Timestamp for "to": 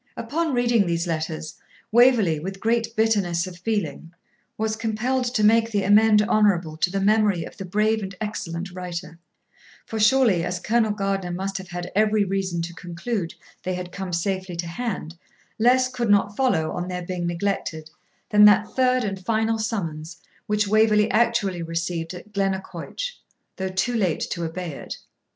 5.35-5.43, 6.77-6.89, 12.63-12.73, 14.55-14.67, 24.31-24.43